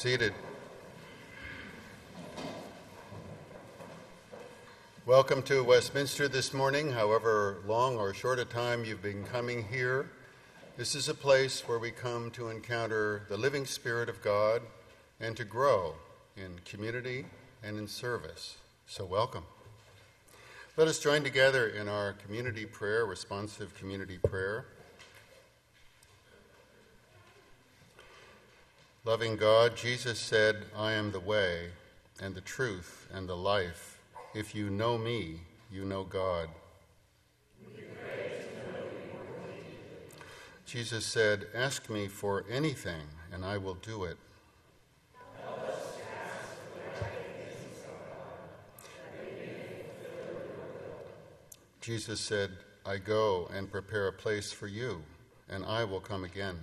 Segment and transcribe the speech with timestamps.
[0.00, 0.32] seated.
[5.04, 10.08] Welcome to Westminster this morning, however long or short a time you've been coming here.
[10.78, 14.62] This is a place where we come to encounter the living Spirit of God
[15.20, 15.92] and to grow
[16.34, 17.26] in community
[17.62, 18.56] and in service.
[18.86, 19.44] So, welcome.
[20.78, 24.64] Let us join together in our community prayer, responsive community prayer.
[29.06, 31.70] Loving God, Jesus said, I am the way
[32.20, 33.98] and the truth and the life.
[34.34, 35.40] If you know me,
[35.72, 36.50] you know God.
[40.66, 44.18] Jesus said, Ask me for anything, and I will do it.
[51.80, 52.50] Jesus said,
[52.84, 55.02] I go and prepare a place for you,
[55.48, 56.58] and I will come again.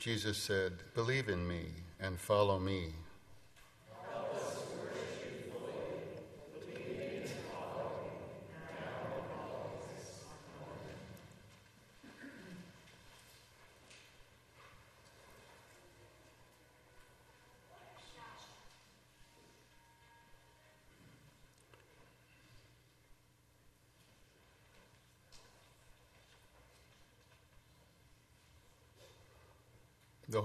[0.00, 1.60] Jesus said, Believe in me
[2.00, 2.86] and follow me.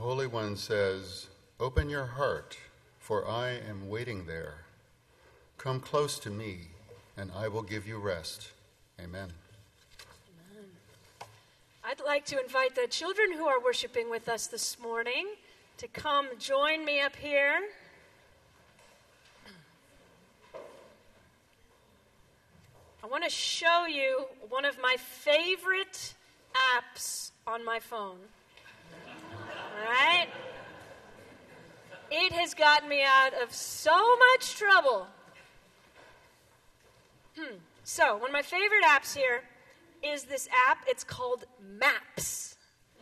[0.05, 1.25] Holy One says,
[1.59, 2.55] Open your heart,
[2.99, 4.53] for I am waiting there.
[5.57, 6.59] Come close to me,
[7.17, 8.52] and I will give you rest.
[8.99, 9.34] Amen.
[10.52, 10.69] Amen.
[11.84, 15.25] I'd like to invite the children who are worshiping with us this morning
[15.79, 17.61] to come join me up here.
[23.03, 26.13] I want to show you one of my favorite
[26.53, 28.19] apps on my phone.
[29.75, 30.27] Right?
[32.11, 35.07] It has gotten me out of so much trouble.
[37.37, 37.55] Hmm.
[37.83, 39.41] So, one of my favorite apps here
[40.01, 40.79] is this app.
[40.87, 42.55] It's called Maps.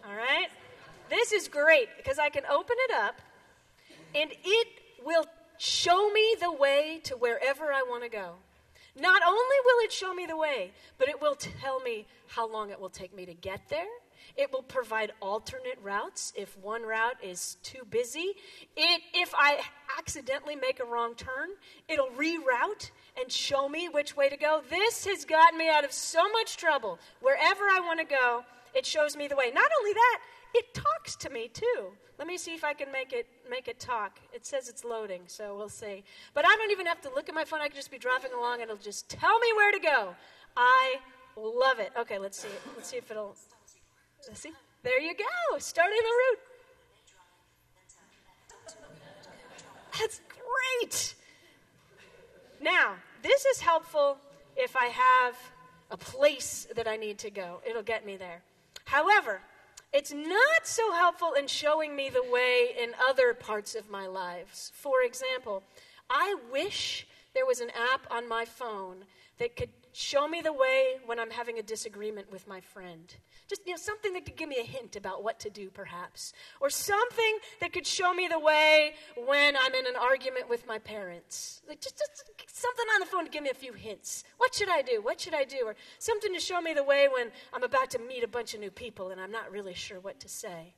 [0.06, 0.48] All right?
[1.10, 3.22] This is great because I can open it up
[4.16, 4.68] and it
[5.06, 5.26] will
[5.58, 8.34] show me the way to wherever I want to go.
[9.00, 12.70] Not only will it show me the way, but it will tell me how long
[12.70, 13.88] it will take me to get there
[14.36, 18.34] it will provide alternate routes if one route is too busy.
[18.76, 19.60] It, if I
[19.98, 21.50] accidentally make a wrong turn,
[21.88, 24.62] it'll reroute and show me which way to go.
[24.70, 27.00] This has gotten me out of so much trouble.
[27.22, 28.44] Wherever I want to go,
[28.74, 29.52] it shows me the way.
[29.54, 30.20] Not only that,
[30.56, 31.92] it talks to me too.
[32.18, 34.20] Let me see if I can make it make it talk.
[34.34, 36.04] It says it's loading, so we'll see.
[36.34, 37.60] But I don't even have to look at my phone.
[37.60, 40.16] I can just be driving along and it'll just tell me where to go.
[40.56, 40.96] I
[41.36, 41.92] love it.
[42.00, 42.50] Okay, let's see.
[42.76, 43.36] Let's see if it'll
[44.32, 44.54] See?
[44.84, 45.58] There you go.
[45.58, 46.40] Starting the route.
[50.00, 50.22] That's
[50.82, 51.16] great.
[52.62, 54.18] Now, this is helpful
[54.56, 55.36] if I have
[55.92, 57.62] a place that I need to go.
[57.68, 58.42] It'll get me there.
[58.86, 59.42] However,
[59.92, 64.72] it's not so helpful in showing me the way in other parts of my lives.
[64.74, 65.64] For example,
[66.10, 67.06] I wish
[67.36, 69.06] there was an app on my phone
[69.38, 73.16] that could show me the way when I'm having a disagreement with my friend.
[73.48, 76.34] Just you know, something that could give me a hint about what to do, perhaps.
[76.60, 78.96] Or something that could show me the way
[79.26, 81.62] when I'm in an argument with my parents.
[81.68, 84.24] Like just, just something on the phone to give me a few hints.
[84.38, 85.02] What should I do?
[85.02, 85.62] What should I do?
[85.66, 88.60] Or something to show me the way when I'm about to meet a bunch of
[88.60, 90.74] new people and I'm not really sure what to say.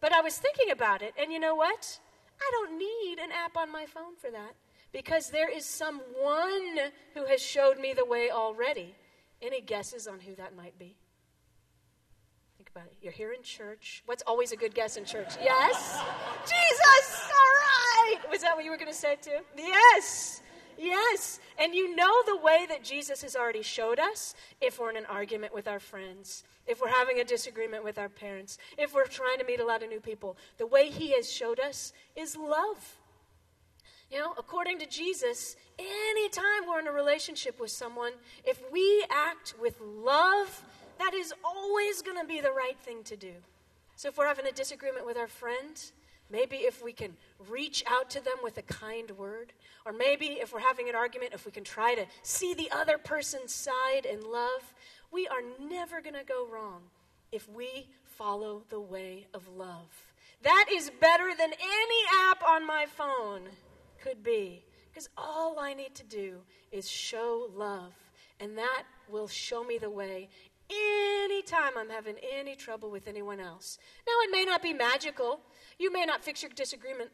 [0.00, 1.98] But I was thinking about it, and you know what?
[2.40, 4.54] I don't need an app on my phone for that
[4.92, 6.78] because there is someone
[7.14, 8.94] who has showed me the way already.
[9.42, 10.96] Any guesses on who that might be?
[12.56, 12.96] Think about it.
[13.00, 14.02] You're here in church.
[14.06, 15.28] What's always a good guess in church?
[15.42, 16.02] Yes?
[16.44, 17.30] Jesus!
[17.30, 18.30] All right!
[18.30, 19.38] Was that what you were going to say too?
[19.56, 20.42] Yes!
[20.76, 21.40] Yes.
[21.58, 25.06] And you know the way that Jesus has already showed us if we're in an
[25.06, 29.38] argument with our friends, if we're having a disagreement with our parents, if we're trying
[29.38, 30.38] to meet a lot of new people.
[30.56, 32.96] The way he has showed us is love.
[34.10, 38.12] You know, according to Jesus, anytime we're in a relationship with someone,
[38.44, 40.64] if we act with love,
[40.98, 43.32] that is always going to be the right thing to do.
[43.94, 45.80] So if we're having a disagreement with our friend,
[46.28, 47.12] maybe if we can
[47.48, 49.52] reach out to them with a kind word,
[49.86, 52.98] or maybe if we're having an argument, if we can try to see the other
[52.98, 54.74] person's side in love,
[55.12, 56.80] we are never going to go wrong
[57.30, 60.10] if we follow the way of love.
[60.42, 63.42] That is better than any app on my phone
[64.02, 64.64] could be.
[64.90, 66.38] Because all I need to do
[66.72, 67.94] is show love,
[68.40, 70.28] And that will show me the way
[70.70, 73.78] anytime I'm having any trouble with anyone else.
[74.06, 75.40] Now, it may not be magical.
[75.78, 77.10] You may not fix your disagreement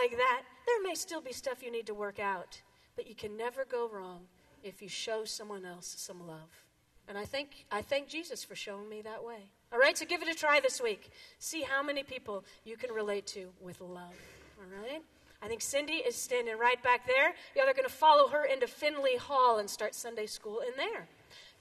[0.00, 0.42] like that.
[0.66, 2.60] There may still be stuff you need to work out.
[2.96, 4.22] But you can never go wrong
[4.62, 6.64] if you show someone else some love.
[7.08, 9.50] And I thank, I thank Jesus for showing me that way.
[9.72, 11.10] All right, so give it a try this week.
[11.38, 14.14] See how many people you can relate to with love.
[14.58, 15.02] All right?
[15.42, 17.34] I think Cindy is standing right back there.
[17.56, 21.08] Y'all are going to follow her into Finley Hall and start Sunday school in there.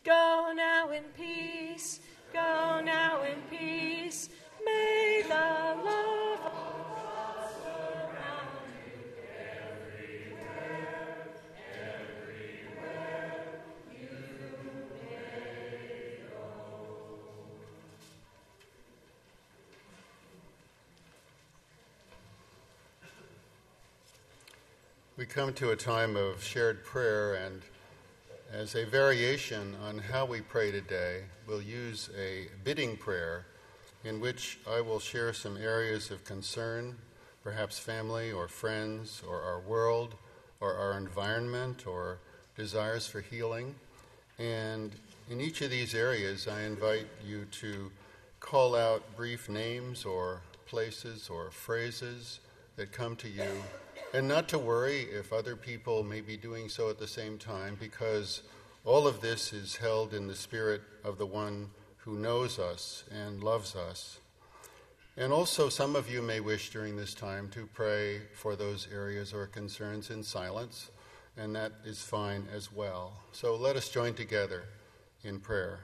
[0.04, 2.02] Go now in peace.
[2.34, 4.30] Go now in peace.
[4.66, 5.34] May the
[5.84, 6.89] love
[25.20, 27.62] We come to a time of shared prayer, and
[28.54, 33.46] as a variation on how we pray today, we'll use a bidding prayer
[34.06, 36.96] in which I will share some areas of concern,
[37.44, 40.16] perhaps family or friends or our world
[40.62, 42.20] or our environment or
[42.56, 43.76] desires for healing.
[44.38, 44.94] And
[45.30, 47.92] in each of these areas, I invite you to
[48.40, 52.40] call out brief names or places or phrases
[52.78, 53.52] that come to you
[54.14, 57.78] and not to worry if other people may be doing so at the same time,
[57.80, 58.42] because
[58.86, 63.44] all of this is held in the spirit of the one who knows us and
[63.44, 64.20] loves us.
[65.18, 69.34] And also, some of you may wish during this time to pray for those areas
[69.34, 70.92] or concerns in silence,
[71.38, 73.14] and that is fine as well.
[73.32, 74.64] So let us join together
[75.24, 75.82] in prayer.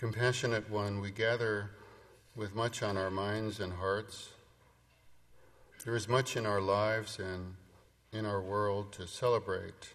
[0.00, 1.72] Compassionate One, we gather
[2.34, 4.30] with much on our minds and hearts.
[5.84, 7.54] There is much in our lives and
[8.10, 9.92] in our world to celebrate.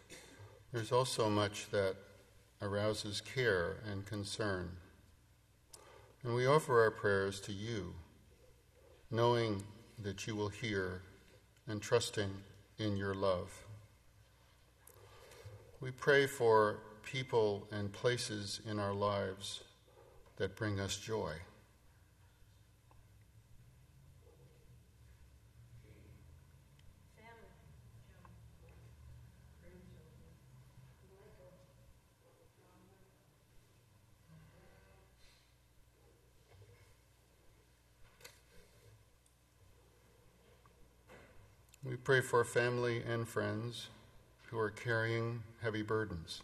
[0.72, 1.96] There's also much that
[2.62, 4.70] arouses care and concern.
[6.22, 7.96] And we offer our prayers to you,
[9.10, 9.64] knowing
[10.04, 11.02] that you will hear
[11.68, 12.30] and trusting
[12.78, 13.52] in your love.
[15.82, 19.62] We pray for people and places in our lives
[20.38, 21.34] that bring us joy.
[41.84, 43.90] We pray for family and friends
[44.50, 46.42] who are carrying heavy burdens.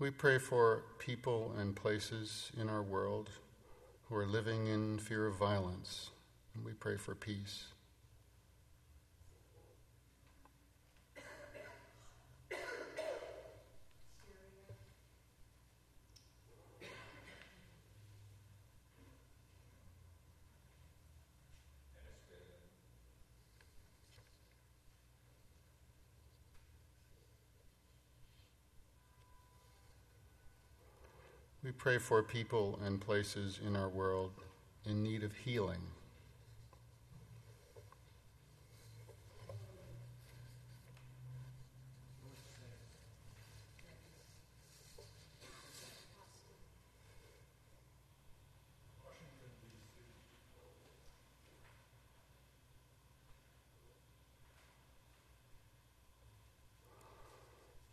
[0.00, 3.30] We pray for people and places in our world
[4.08, 6.10] who are living in fear of violence,
[6.54, 7.72] and we pray for peace.
[31.78, 34.32] Pray for people and places in our world
[34.84, 35.78] in need of healing.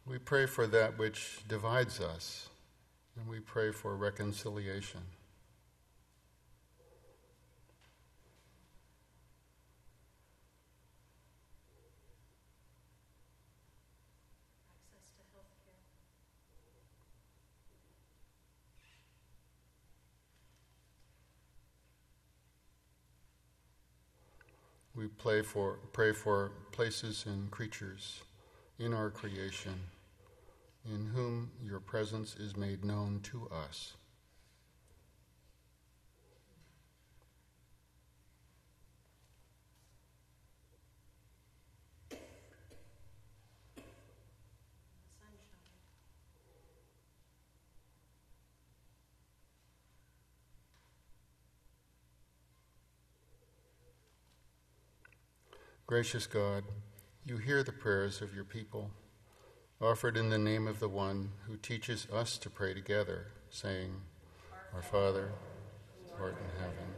[0.07, 2.49] We pray for that which divides us
[3.17, 5.01] and we pray for reconciliation.
[24.95, 28.21] We pray for, pray for places and creatures
[28.79, 29.73] in our creation
[30.93, 33.93] in whom your presence is made known to us.
[55.87, 56.63] Gracious God,
[57.25, 58.89] you hear the prayers of your people
[59.81, 64.01] offered in the name of the one who teaches us to pray together, saying,
[64.73, 65.31] Our Father,
[66.05, 66.94] who art in heaven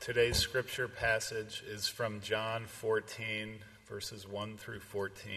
[0.00, 5.30] Today's scripture passage is from John 14, verses 1 through 14.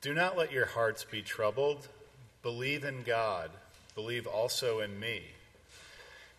[0.00, 1.88] Do not let your hearts be troubled.
[2.44, 3.50] Believe in God.
[3.96, 5.22] Believe also in me.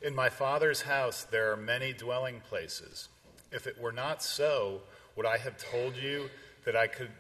[0.02, 3.10] In my Father's house there are many dwelling places.
[3.52, 4.84] If it were not so,
[5.17, 6.30] would I have told you
[6.63, 7.12] that I could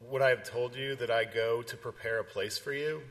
[0.00, 3.02] would I have told you that I go to prepare a place for you?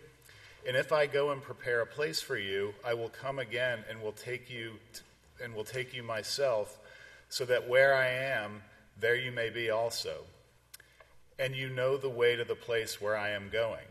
[0.68, 4.02] And if I go and prepare a place for you, I will come again and
[4.02, 4.74] will take you
[5.44, 6.78] and will take you myself,
[7.30, 8.64] so that where I am,
[9.00, 10.24] there you may be also.
[11.38, 13.86] And you know the way to the place where I am going.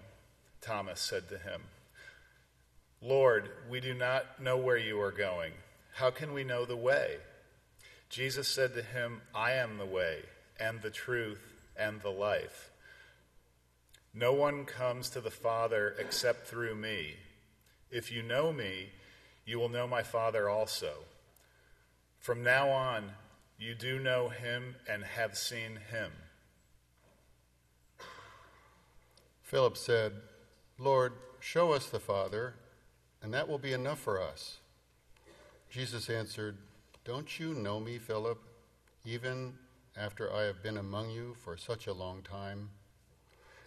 [0.62, 1.60] Thomas said to him,
[3.02, 5.52] Lord, we do not know where you are going.
[5.92, 7.18] How can we know the way?
[8.08, 10.20] Jesus said to him, I am the way,
[10.58, 11.42] and the truth,
[11.76, 12.70] and the life.
[14.14, 17.16] No one comes to the Father except through me.
[17.90, 18.90] If you know me,
[19.44, 20.92] you will know my Father also.
[22.20, 23.10] From now on,
[23.58, 26.12] you do know him and have seen him.
[29.42, 30.12] Philip said,
[30.78, 32.54] Lord, show us the Father,
[33.20, 34.58] and that will be enough for us.
[35.70, 36.56] Jesus answered,
[37.04, 38.40] Don't you know me, Philip,
[39.04, 39.54] even
[39.96, 42.70] after I have been among you for such a long time?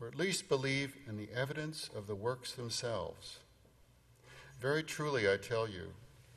[0.00, 3.38] or at least believe in the evidence of the works themselves.
[4.60, 5.92] Very truly, I tell you,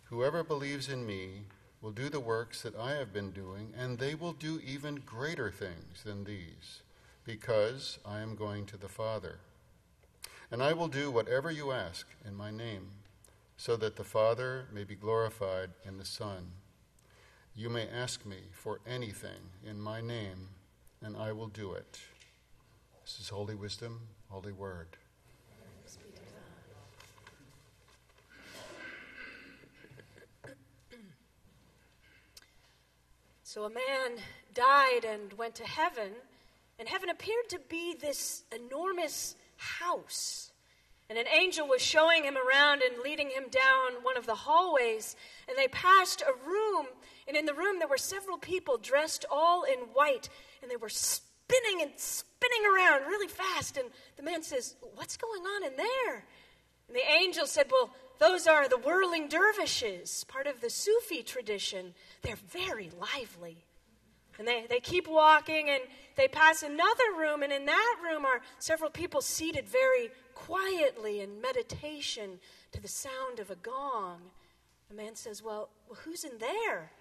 [0.05, 1.43] whoever believes in me
[1.81, 5.49] will do the works that I have been doing, and they will do even greater
[5.49, 6.81] things than these,
[7.23, 9.39] because I am going to the Father.
[10.51, 12.87] And I will do whatever you ask in my name,
[13.57, 16.51] so that the Father may be glorified in the Son.
[17.55, 20.49] You may ask me for anything in my name,
[21.01, 21.99] and I will do it.
[23.11, 24.87] This is Holy Wisdom, Holy Word.
[33.43, 36.13] So a man died and went to heaven,
[36.79, 40.53] and heaven appeared to be this enormous house.
[41.09, 45.17] And an angel was showing him around and leading him down one of the hallways.
[45.49, 46.85] And they passed a room,
[47.27, 50.29] and in the room there were several people dressed all in white,
[50.61, 50.87] and they were
[51.51, 53.77] spinning and spinning around really fast.
[53.77, 56.25] And the man says, What's going on in there?
[56.87, 61.93] And the angel said, Well, those are the whirling dervishes, part of the Sufi tradition.
[62.21, 63.65] They're very lively.
[64.39, 65.83] And they, they keep walking and
[66.15, 71.41] they pass another room, and in that room are several people seated very quietly in
[71.41, 72.39] meditation
[72.71, 74.21] to the sound of a gong.
[74.89, 76.91] The man says, Well, well who's in there?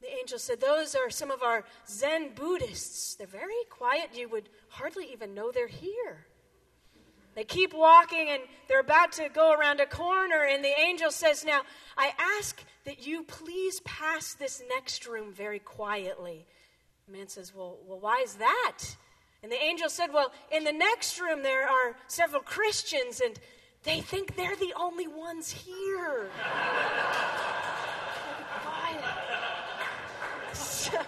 [0.00, 3.16] The angel said, Those are some of our Zen Buddhists.
[3.16, 4.10] They're very quiet.
[4.14, 6.26] You would hardly even know they're here.
[7.34, 11.44] They keep walking and they're about to go around a corner, and the angel says,
[11.44, 11.62] Now,
[11.96, 16.46] I ask that you please pass this next room very quietly.
[17.06, 18.78] The man says, Well, well why is that?
[19.42, 23.38] And the angel said, Well, in the next room there are several Christians, and
[23.82, 26.30] they think they're the only ones here.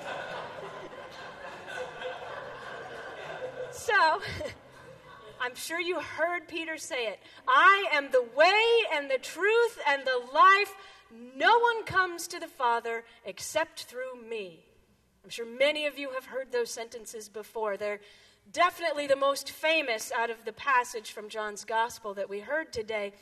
[3.80, 4.20] So,
[5.40, 7.20] I'm sure you heard Peter say it.
[7.48, 8.62] I am the way
[8.94, 10.74] and the truth and the life.
[11.36, 14.64] No one comes to the Father except through me.
[15.24, 17.76] I'm sure many of you have heard those sentences before.
[17.76, 18.00] They're
[18.52, 23.12] definitely the most famous out of the passage from John's Gospel that we heard today.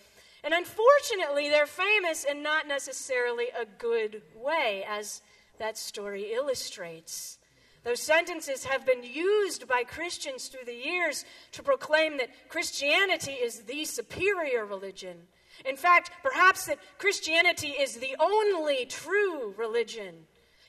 [0.42, 5.22] And unfortunately, they're famous in not necessarily a good way, as
[5.58, 7.38] that story illustrates.
[7.84, 13.62] Those sentences have been used by Christians through the years to proclaim that Christianity is
[13.62, 15.16] the superior religion.
[15.64, 20.14] In fact, perhaps that Christianity is the only true religion.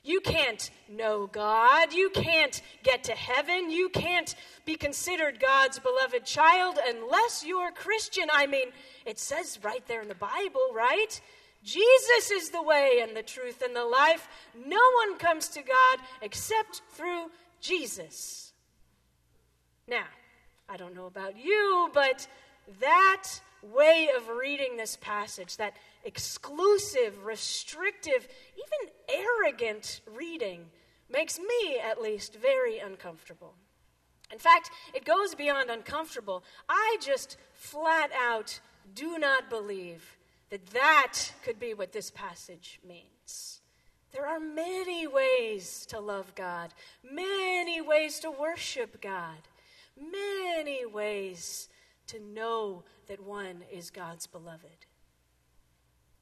[0.03, 1.93] You can't know God.
[1.93, 3.69] You can't get to heaven.
[3.69, 4.33] You can't
[4.65, 8.29] be considered God's beloved child unless you're Christian.
[8.31, 8.69] I mean,
[9.05, 11.19] it says right there in the Bible, right?
[11.63, 14.27] Jesus is the way and the truth and the life.
[14.55, 17.27] No one comes to God except through
[17.59, 18.53] Jesus.
[19.87, 20.05] Now,
[20.67, 22.27] I don't know about you, but
[22.79, 23.27] that
[23.61, 30.65] way of reading this passage, that exclusive, restrictive, even arrogant reading,
[31.11, 33.55] makes me, at least, very uncomfortable.
[34.31, 36.43] In fact, it goes beyond uncomfortable.
[36.69, 38.59] I just flat out
[38.93, 40.18] do not believe
[40.49, 43.61] that that could be what this passage means.
[44.11, 49.37] There are many ways to love God, many ways to worship God,
[49.95, 51.69] many ways
[52.07, 54.85] to know that one is God's beloved.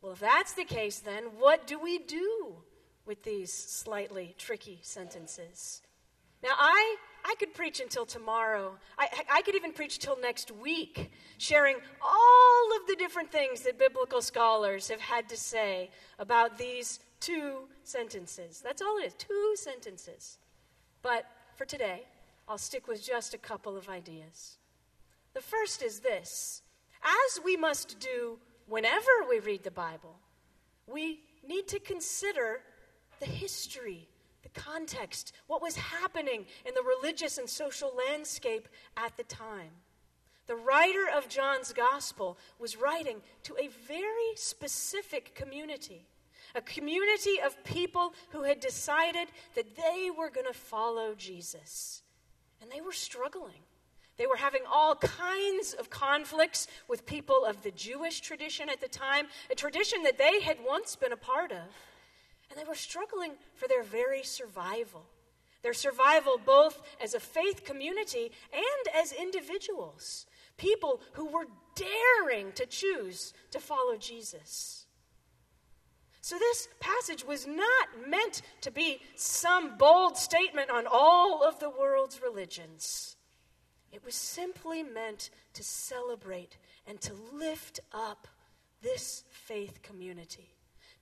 [0.02, 2.58] Well, if that's the case, then what do we do
[3.06, 5.82] with these slightly tricky sentences?
[6.44, 8.78] Now, I I could preach until tomorrow.
[8.98, 13.78] I, I could even preach till next week, sharing all of the different things that
[13.78, 18.62] biblical scholars have had to say about these two sentences.
[18.64, 20.38] That's all it is two sentences.
[21.02, 21.26] But
[21.58, 22.04] for today,
[22.48, 24.58] I'll stick with just a couple of ideas.
[25.34, 26.62] The first is this
[27.04, 30.16] as we must do whenever we read the Bible,
[30.88, 32.62] we need to consider
[33.20, 34.08] the history
[34.44, 39.72] the context, what was happening in the religious and social landscape at the time.
[40.48, 46.06] The writer of John's gospel was writing to a very specific community,
[46.56, 52.02] a community of people who had decided that they were going to follow Jesus.
[52.62, 53.62] And they were struggling.
[54.18, 58.88] They were having all kinds of conflicts with people of the Jewish tradition at the
[58.88, 61.68] time, a tradition that they had once been a part of.
[62.50, 65.06] And they were struggling for their very survival.
[65.64, 70.26] Their survival both as a faith community and as individuals.
[70.58, 74.86] People who were daring to choose to follow Jesus.
[76.22, 81.70] So, this passage was not meant to be some bold statement on all of the
[81.70, 83.16] world's religions.
[83.94, 88.28] It was simply meant to celebrate and to lift up
[88.82, 90.57] this faith community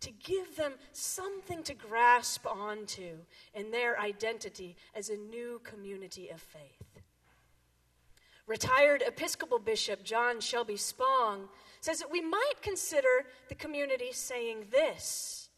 [0.06, 3.18] to give them something to grasp onto
[3.56, 7.02] in their identity as a new community of faith.
[8.46, 11.50] Retired Episcopal Bishop John Shelby Spong
[11.82, 15.50] says that we might consider the community saying this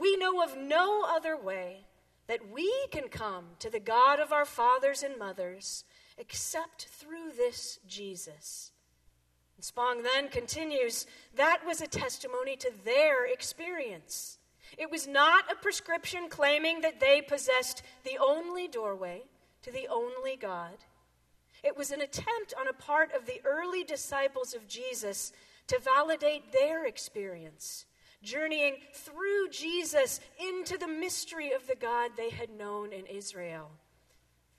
[0.00, 1.84] We know of no other way
[2.28, 5.84] that we can come to the God of our fathers and mothers
[6.16, 8.72] except through this Jesus
[9.60, 14.38] Spong then continues that was a testimony to their experience.
[14.76, 19.22] It was not a prescription claiming that they possessed the only doorway
[19.62, 20.76] to the only God.
[21.62, 25.32] It was an attempt on a part of the early disciples of Jesus
[25.68, 27.86] to validate their experience,
[28.22, 33.70] journeying through Jesus into the mystery of the God they had known in Israel.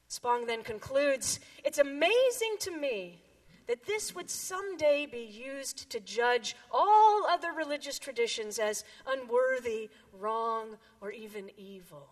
[0.08, 3.22] Spong then concludes It's amazing to me
[3.68, 10.78] that this would someday be used to judge all other religious traditions as unworthy, wrong,
[11.02, 12.08] or even evil.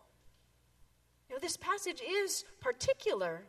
[1.30, 3.42] Now, this passage is particular,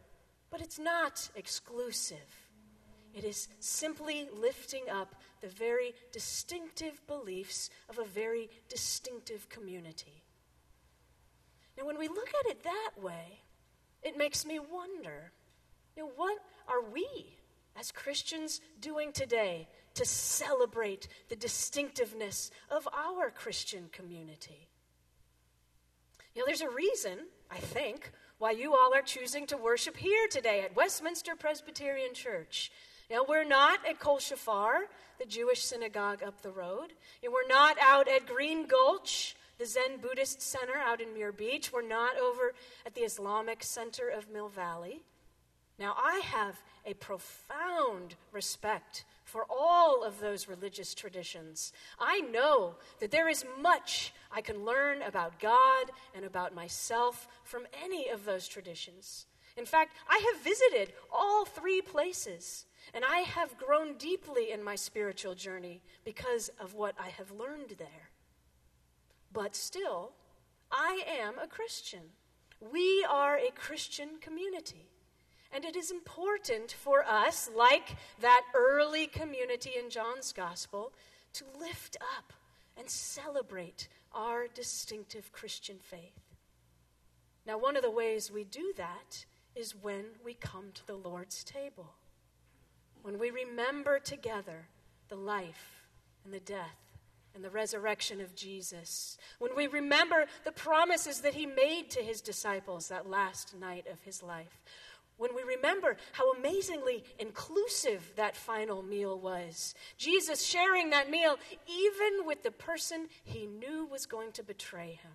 [0.51, 2.47] but it's not exclusive.
[3.13, 10.23] It is simply lifting up the very distinctive beliefs of a very distinctive community.
[11.77, 13.41] Now, when we look at it that way,
[14.03, 15.33] it makes me wonder
[15.97, 16.39] you know, what
[16.69, 17.37] are we
[17.79, 24.69] as Christians doing today to celebrate the distinctiveness of our Christian community?
[26.35, 27.19] You know, there's a reason,
[27.51, 32.71] I think, why you all are choosing to worship here today at Westminster Presbyterian Church.
[33.09, 34.81] You know, we're not at Kol Shofar,
[35.19, 36.93] the Jewish synagogue up the road.
[37.23, 41.33] You know, we're not out at Green Gulch, the Zen Buddhist Center out in Muir
[41.33, 41.73] Beach.
[41.73, 42.53] We're not over
[42.85, 45.03] at the Islamic Center of Mill Valley.
[45.79, 51.73] Now, I have a profound respect for all of those religious traditions.
[51.99, 57.67] I know that there is much I can learn about God and about myself from
[57.85, 59.27] any of those traditions.
[59.57, 64.77] In fact, I have visited all three places, and I have grown deeply in my
[64.77, 68.11] spiritual journey because of what I have learned there.
[69.33, 70.13] But still,
[70.71, 72.03] I am a Christian.
[72.61, 74.89] We are a Christian community.
[75.53, 80.93] And it is important for us, like that early community in John's gospel,
[81.35, 82.33] to lift up
[82.77, 86.21] and celebrate our distinctive Christian faith.
[87.47, 91.45] Now, one of the ways we do that is when we come to the Lord's
[91.45, 91.95] table,
[93.03, 94.67] when we remember together
[95.09, 95.85] the life
[96.25, 96.77] and the death
[97.35, 102.21] and the resurrection of Jesus, when we remember the promises that he made to his
[102.21, 104.61] disciples that last night of his life,
[105.19, 109.75] when we remember how amazingly inclusive that final meal was.
[109.97, 115.13] Jesus sharing that meal even with the person he knew was going to betray him.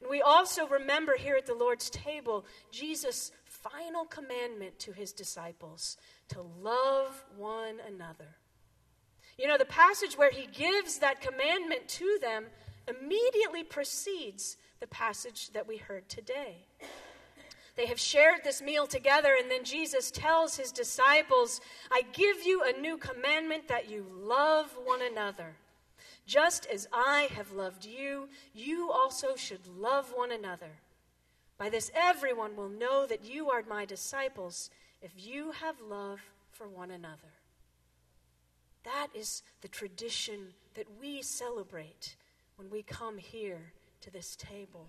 [0.00, 5.96] And we also remember here at the Lord's table Jesus' final commandment to his disciples
[6.28, 8.36] to love one another.
[9.38, 12.44] You know, the passage where he gives that commandment to them
[12.86, 16.66] immediately precedes the passage that we heard today.
[17.76, 21.60] They have shared this meal together, and then Jesus tells his disciples,
[21.90, 25.56] I give you a new commandment that you love one another.
[26.26, 30.70] Just as I have loved you, you also should love one another.
[31.58, 34.70] By this, everyone will know that you are my disciples
[35.02, 36.20] if you have love
[36.52, 37.32] for one another.
[38.84, 42.16] That is the tradition that we celebrate
[42.56, 44.86] when we come here to this table.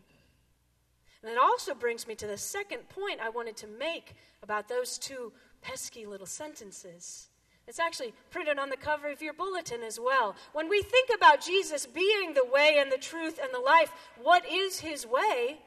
[1.26, 5.00] And it also brings me to the second point I wanted to make about those
[5.00, 5.34] two
[5.64, 7.30] pesky little sentences.
[7.68, 10.36] It's actually printed on the cover of your bulletin as well.
[10.54, 14.48] When we think about Jesus being the way and the truth and the life, what
[14.48, 15.58] is his way?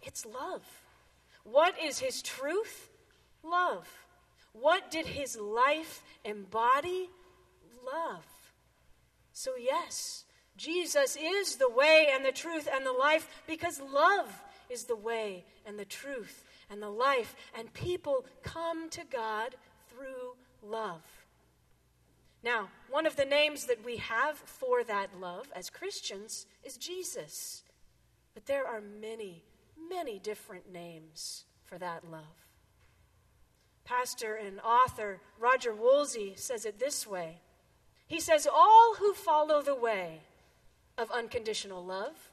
[0.00, 0.62] It's love.
[1.42, 2.90] What is his truth?
[3.42, 3.88] Love.
[4.52, 7.10] What did his life embody?
[7.84, 8.24] Love.
[9.32, 10.24] So, yes,
[10.56, 14.30] Jesus is the way and the truth and the life because love
[14.70, 19.56] is the way and the truth and the life, and people come to God
[19.88, 21.02] through love.
[22.42, 27.62] Now, one of the names that we have for that love as Christians is Jesus.
[28.32, 29.42] But there are many,
[29.90, 32.22] many different names for that love.
[33.84, 37.38] Pastor and author Roger Wolsey says it this way
[38.06, 40.20] He says, All who follow the way
[40.96, 42.29] of unconditional love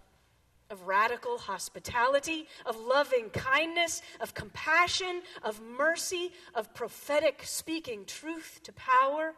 [0.70, 8.74] of radical hospitality, of loving kindness, of compassion, of mercy, of prophetic speaking truth to
[8.74, 9.34] power.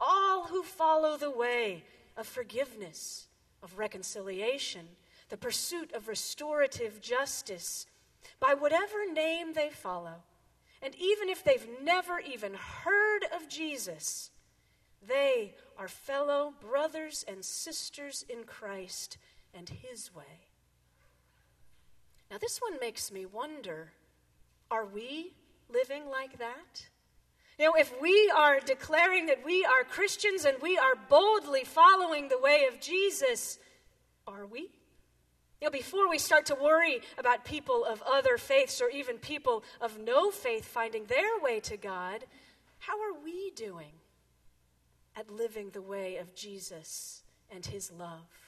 [0.00, 1.84] All who follow the way
[2.16, 3.28] of forgiveness,
[3.62, 4.86] of reconciliation,
[5.28, 7.86] the pursuit of restorative justice,
[8.40, 10.22] by whatever name they follow.
[10.82, 14.30] And even if they've never even heard of Jesus,
[15.06, 19.16] they are fellow brothers and sisters in Christ
[19.54, 20.48] and His way.
[22.30, 23.92] Now, this one makes me wonder
[24.70, 25.34] are we
[25.68, 26.86] living like that?
[27.58, 32.28] You know, if we are declaring that we are Christians and we are boldly following
[32.28, 33.58] the way of Jesus,
[34.26, 34.70] are we?
[35.60, 39.62] You know, before we start to worry about people of other faiths or even people
[39.80, 42.24] of no faith finding their way to God,
[42.78, 43.92] how are we doing
[45.14, 48.41] at living the way of Jesus and his love?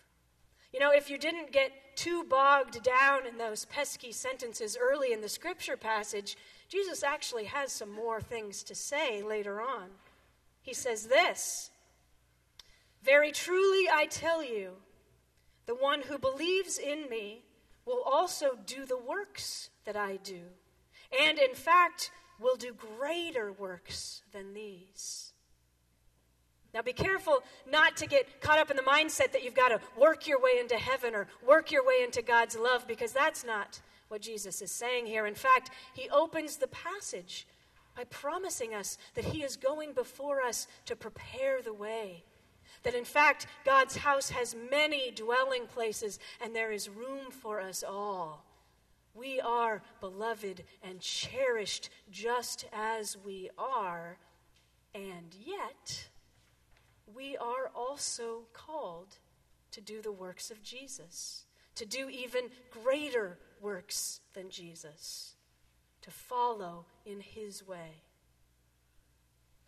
[0.74, 5.20] You know, if you didn't get too bogged down in those pesky sentences early in
[5.20, 6.37] the scripture passage,
[6.68, 9.90] Jesus actually has some more things to say later on.
[10.62, 11.70] He says this
[13.04, 14.72] Very truly I tell you,
[15.66, 17.44] the one who believes in me
[17.87, 20.40] will also do the works that I do,
[21.22, 22.10] and in fact
[22.40, 25.33] will do greater works than these.
[26.74, 29.80] Now, be careful not to get caught up in the mindset that you've got to
[29.96, 33.80] work your way into heaven or work your way into God's love, because that's not
[34.08, 35.24] what Jesus is saying here.
[35.26, 37.46] In fact, he opens the passage
[37.96, 42.24] by promising us that he is going before us to prepare the way.
[42.82, 47.84] That in fact, God's house has many dwelling places, and there is room for us
[47.87, 48.44] all.
[49.14, 54.18] We are beloved and cherished just as we are,
[54.92, 56.08] and yet
[57.12, 59.16] we are also called
[59.72, 65.34] to do the works of Jesus, to do even greater works than Jesus,
[66.02, 68.02] to follow in his way.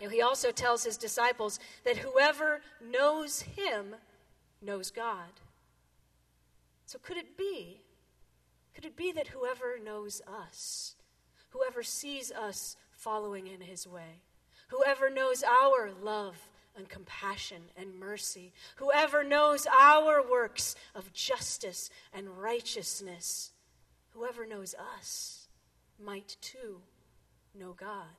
[0.01, 3.97] Now, he also tells his disciples that whoever knows him
[4.61, 5.41] knows God.
[6.85, 7.81] So, could it be?
[8.75, 10.97] Could it be that whoever knows us,
[11.49, 14.21] whoever sees us following in his way,
[14.69, 16.37] whoever knows our love
[16.77, 18.53] and compassion and mercy.
[18.77, 23.53] Whoever knows our works of justice and righteousness,
[24.11, 25.49] whoever knows us,
[26.03, 26.81] might too
[27.59, 28.17] know God.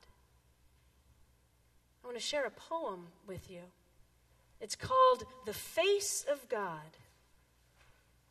[2.04, 3.62] I want to share a poem with you.
[4.60, 6.98] It's called The Face of God,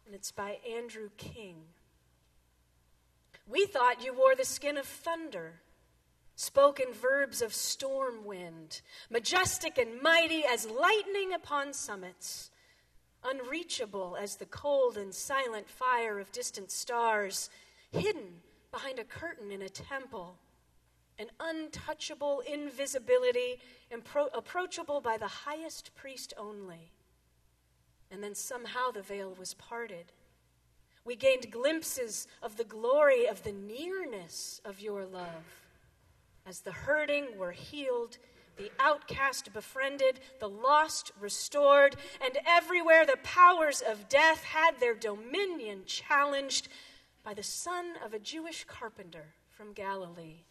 [0.07, 1.57] and it's by Andrew King.
[3.47, 5.61] We thought you wore the skin of thunder
[6.37, 12.51] spoken verbs of storm wind, majestic and mighty as lightning upon summits,
[13.25, 17.49] unreachable as the cold and silent fire of distant stars,
[17.91, 20.37] hidden behind a curtain in a temple,
[21.19, 23.59] an untouchable invisibility,
[23.91, 26.93] impro- approachable by the highest priest only.
[28.11, 30.13] And then somehow the veil was parted.
[31.05, 35.66] We gained glimpses of the glory of the nearness of your love.
[36.47, 38.19] As the hurting were healed,
[38.57, 45.83] the outcast befriended, the lost restored, and everywhere the powers of death had their dominion
[45.87, 46.69] challenged
[47.25, 50.45] by the son of a Jewish carpenter from Galilee.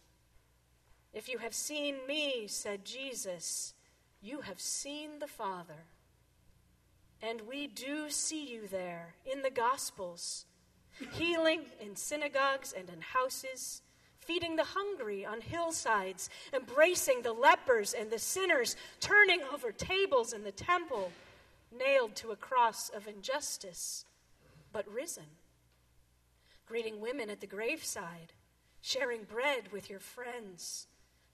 [1.14, 3.72] If you have seen me, said Jesus,
[4.20, 5.86] you have seen the Father.
[7.22, 10.44] And we do see you there in the Gospels,
[11.14, 13.80] healing in synagogues and in houses,
[14.26, 20.44] feeding the hungry on hillsides, embracing the lepers and the sinners, turning over tables in
[20.44, 21.12] the temple,
[21.76, 24.04] nailed to a cross of injustice,
[24.72, 25.24] but risen,
[26.66, 28.32] greeting women at the graveside,
[28.80, 30.86] sharing bread with your friends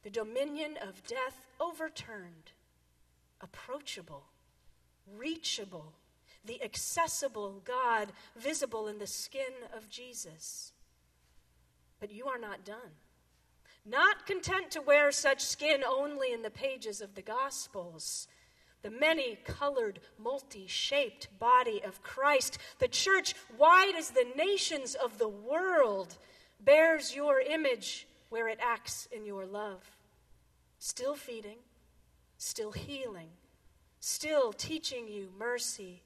[0.03, 2.53] the dominion of death overturned,
[3.41, 4.25] approachable,
[5.17, 5.93] reachable,
[6.45, 10.72] the accessible God visible in the skin of Jesus.
[12.03, 12.99] But you are not done.
[13.87, 18.27] Not content to wear such skin only in the pages of the Gospels,
[18.83, 25.19] the many colored, multi shaped body of Christ, the church, wide as the nations of
[25.19, 26.17] the world,
[26.59, 29.89] bears your image where it acts in your love.
[30.81, 31.59] Still feeding,
[32.37, 33.29] still healing,
[34.01, 36.03] still teaching you mercy,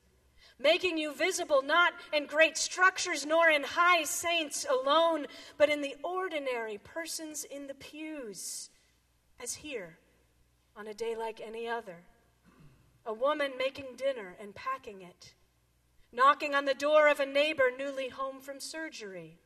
[0.59, 5.27] making you visible not in great structures nor in high saints alone,
[5.59, 8.71] but in the ordinary persons in the pews,
[9.43, 9.99] as here
[10.77, 11.99] on a day like any other.
[13.05, 15.35] A woman making dinner and packing it,
[16.13, 19.39] knocking on the door of a neighbor newly home from surgery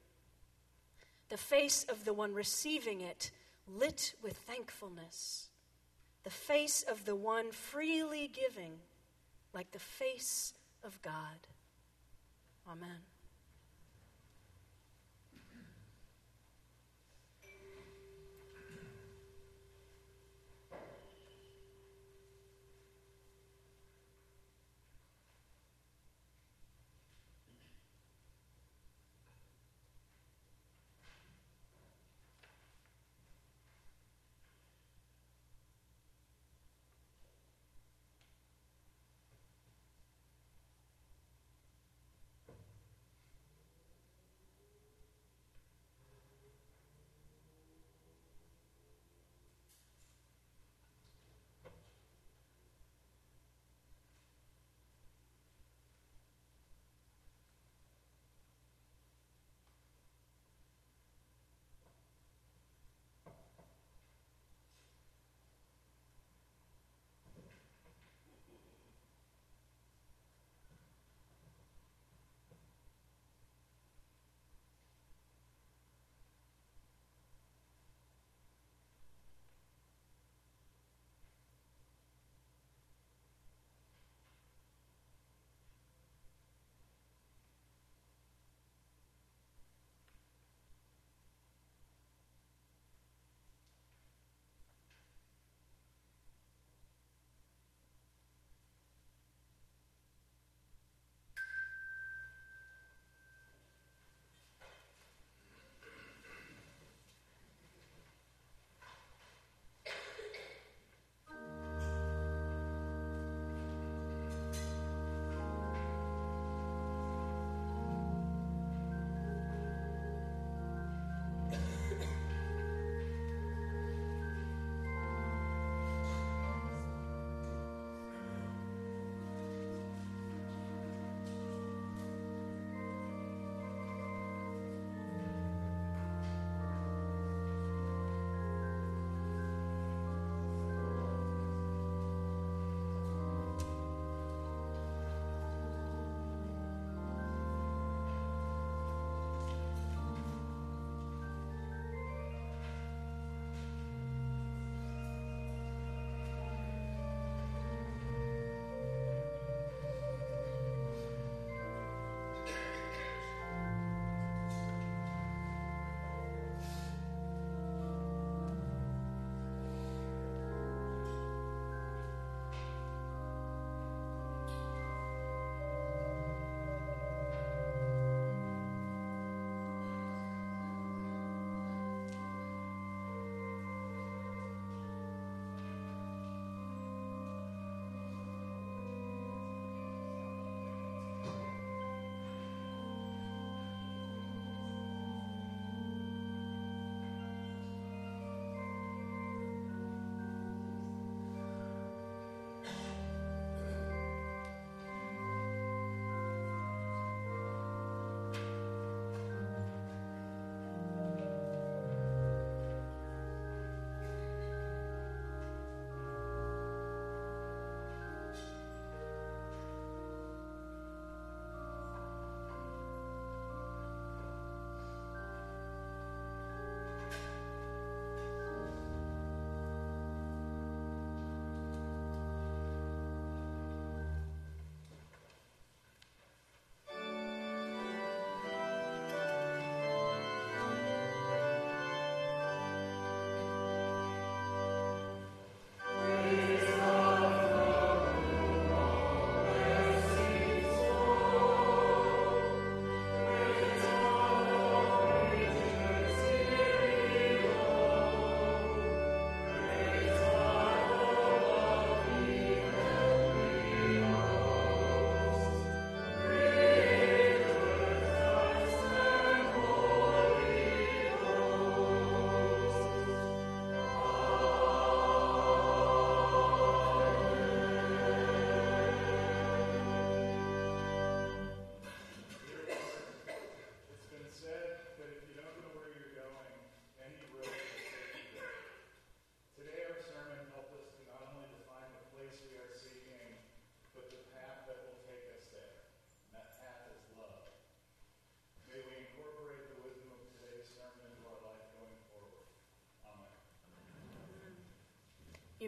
[1.31, 3.31] the face of the one receiving it
[3.67, 5.49] lit with thankfulness,
[6.25, 8.73] the face of the one freely giving,
[9.55, 10.53] like the face
[10.85, 11.47] of God.
[12.68, 13.10] Amen.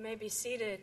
[0.02, 0.80] You may be seated.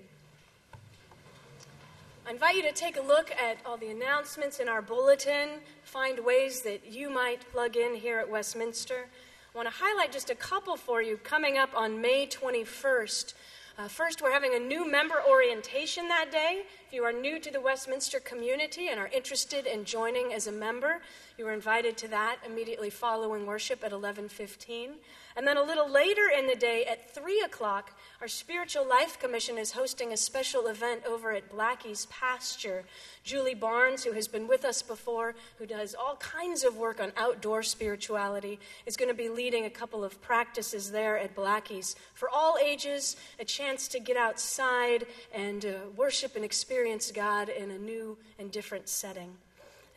[2.25, 6.17] I invite you to take a look at all the announcements in our bulletin, find
[6.23, 9.07] ways that you might plug in here at Westminster.
[9.53, 13.33] I want to highlight just a couple for you coming up on May 21st.
[13.77, 16.63] Uh, first, we're having a new member orientation that day.
[16.87, 20.51] If you are new to the Westminster community and are interested in joining as a
[20.53, 21.01] member,
[21.39, 24.99] you were invited to that immediately following worship at 11:15.
[25.37, 29.57] And then a little later in the day at 3 o'clock, our Spiritual Life Commission
[29.57, 32.83] is hosting a special event over at Blackie's Pasture.
[33.23, 37.13] Julie Barnes, who has been with us before, who does all kinds of work on
[37.15, 41.95] outdoor spirituality, is going to be leading a couple of practices there at Blackie's.
[42.15, 47.71] For all ages, a chance to get outside and uh, worship and experience God in
[47.71, 49.37] a new and different setting.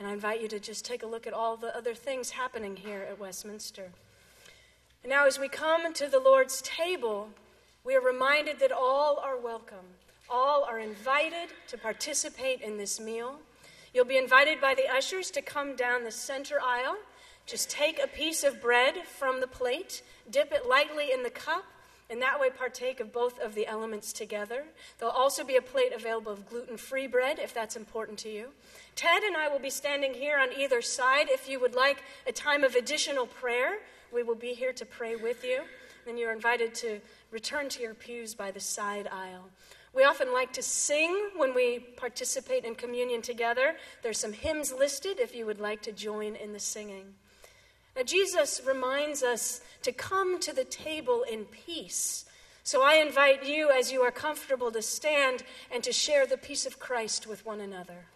[0.03, 2.75] And I invite you to just take a look at all the other things happening
[2.75, 3.93] here at Westminster.
[5.05, 7.29] And now, as we come to the Lord's table,
[7.85, 9.87] we are reminded that all are welcome.
[10.29, 13.37] All are invited to participate in this meal.
[13.95, 16.97] You'll be invited by the ushers to come down the center aisle.
[17.47, 21.63] Just take a piece of bread from the plate, dip it lightly in the cup,
[22.11, 24.65] and that way partake of both of the elements together.
[24.99, 28.49] There'll also be a plate available of gluten free bread if that's important to you.
[28.95, 31.29] Ted and I will be standing here on either side.
[31.29, 33.79] If you would like a time of additional prayer,
[34.13, 35.63] we will be here to pray with you.
[36.05, 39.49] Then you're invited to return to your pews by the side aisle.
[39.95, 43.77] We often like to sing when we participate in communion together.
[44.03, 47.15] There's some hymns listed if you would like to join in the singing.
[47.95, 52.25] Now, Jesus reminds us to come to the table in peace.
[52.65, 56.65] So I invite you, as you are comfortable, to stand and to share the peace
[56.65, 58.07] of Christ with one another.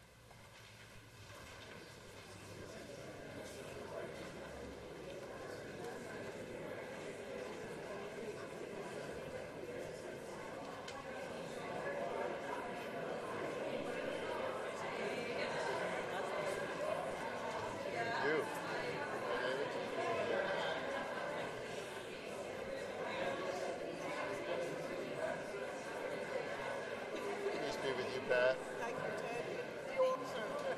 [27.97, 28.57] with you, Pat.
[28.81, 29.45] Thank you, Ted.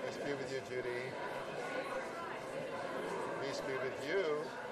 [0.06, 1.02] Peace be with you, Judy.
[3.42, 4.67] Peace be with you.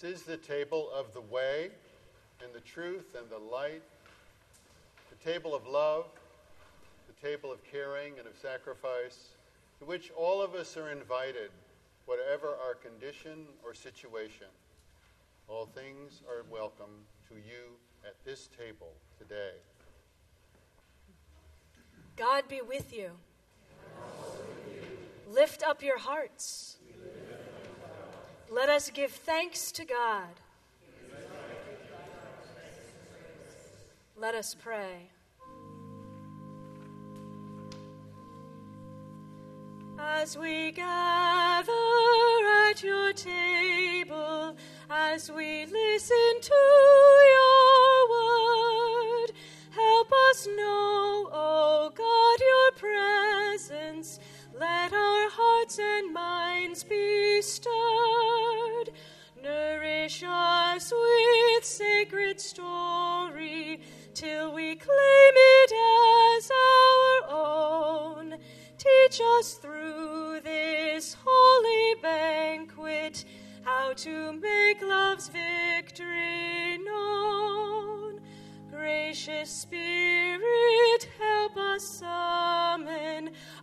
[0.00, 1.70] This is the table of the way
[2.42, 3.82] and the truth and the light,
[5.10, 6.06] the table of love,
[7.06, 9.34] the table of caring and of sacrifice,
[9.78, 11.50] to which all of us are invited,
[12.06, 14.46] whatever our condition or situation.
[15.48, 19.52] All things are welcome to you at this table today.
[22.16, 23.10] God be with you.
[25.28, 26.78] Lift up your hearts.
[28.52, 30.28] Let us give thanks to God.
[34.16, 35.08] Let us pray.
[40.00, 41.72] As we gather
[42.68, 44.56] at your table,
[44.90, 46.54] as we listen to
[47.34, 49.32] your word,
[49.70, 53.79] help us know, O oh God, your presence.
[54.60, 58.90] Let our hearts and minds be stirred.
[59.42, 63.80] Nourish us with sacred story
[64.12, 68.36] till we claim it as our own.
[68.76, 73.24] Teach us through this holy banquet
[73.62, 78.20] how to make love's victory known.
[78.70, 82.99] Gracious Spirit, help us summon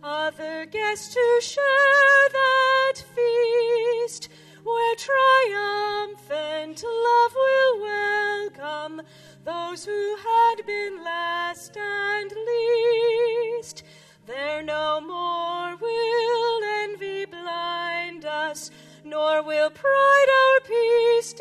[0.02, 4.28] other guests to share that feast,
[4.64, 9.02] where triumphant love will welcome
[9.44, 13.82] those who had been last and least.
[14.26, 18.70] There no more will envy blind us,
[19.04, 21.34] nor will pride our peace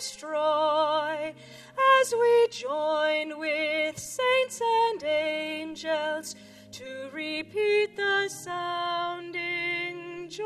[0.00, 1.34] destroy,
[2.00, 6.34] as we join with saints and angels
[7.12, 10.44] repeat the sounding joy.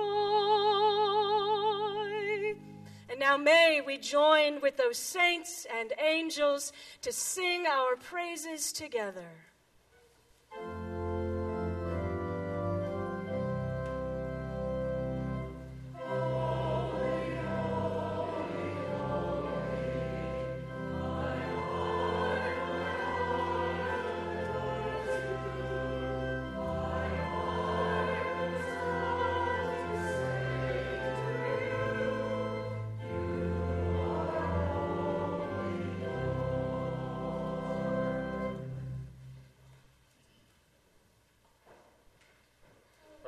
[3.11, 9.48] And now may we join with those saints and angels to sing our praises together.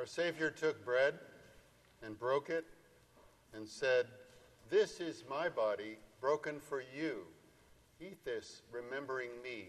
[0.01, 1.13] Our Savior took bread
[2.03, 2.65] and broke it
[3.53, 4.07] and said,
[4.71, 7.25] This is my body broken for you.
[8.01, 9.69] Eat this, remembering me.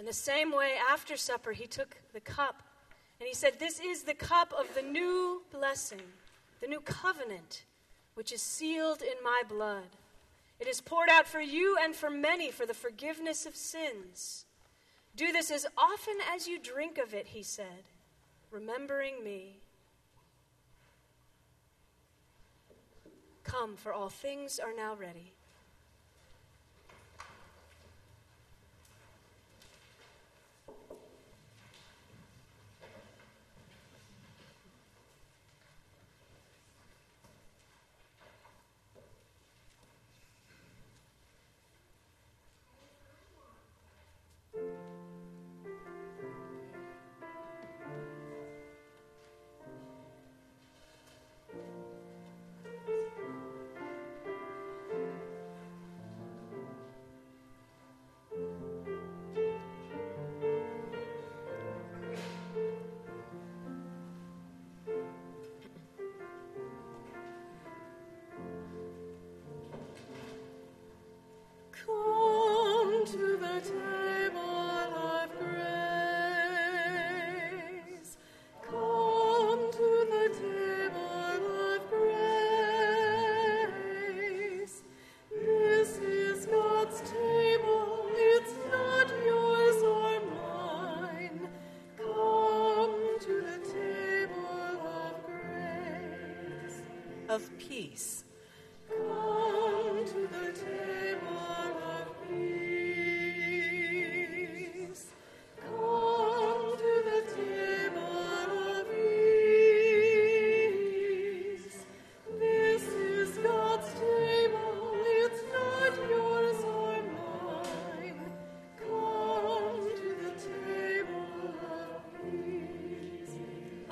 [0.00, 2.64] In the same way, after supper, he took the cup
[3.20, 6.02] and he said, This is the cup of the new blessing,
[6.60, 7.62] the new covenant,
[8.14, 9.94] which is sealed in my blood.
[10.58, 14.46] It is poured out for you and for many for the forgiveness of sins.
[15.14, 17.84] Do this as often as you drink of it, he said
[18.56, 19.60] remembering me.
[23.44, 25.35] Come, for all things are now ready.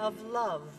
[0.04, 0.73] Of love.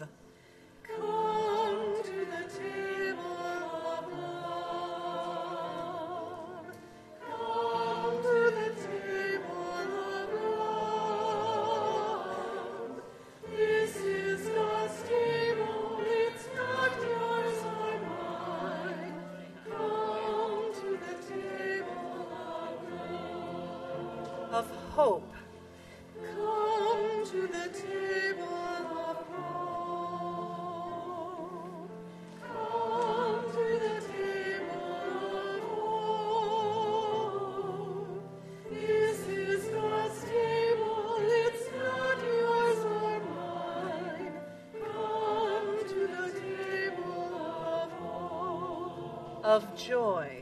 [49.46, 50.42] Of joy.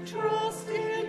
[0.00, 1.01] trust in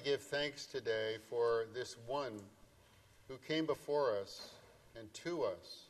[0.00, 2.40] give thanks today for this one
[3.28, 4.50] who came before us
[4.98, 5.86] and to us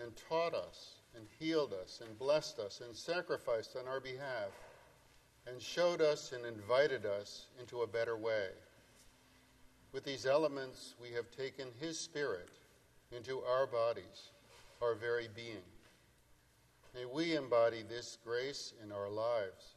[0.00, 4.50] and taught us and healed us and blessed us and sacrificed on our behalf
[5.46, 8.48] and showed us and invited us into a better way.
[9.92, 12.48] With these elements, we have taken his spirit
[13.14, 14.30] into our bodies,
[14.80, 15.66] our very being.
[16.94, 19.74] May we embody this grace in our lives,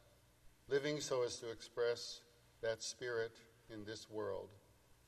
[0.68, 2.20] living so as to express
[2.62, 3.32] that spirit
[3.72, 4.48] in this world.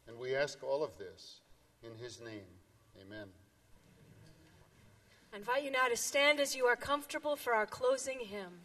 [0.08, 1.40] And we ask all of this
[1.82, 2.46] in his name.
[3.00, 3.28] Amen.
[5.32, 8.60] I invite you now to stand as you are comfortable for our closing hymn.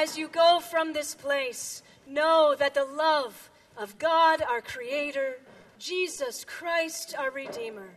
[0.00, 5.36] As you go from this place, know that the love of God, our Creator,
[5.78, 7.90] Jesus Christ, our Redeemer,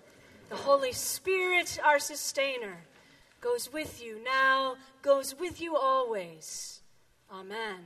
[0.49, 2.75] the Holy Spirit, our Sustainer,
[3.39, 6.81] goes with you now, goes with you always.
[7.31, 7.79] Amen.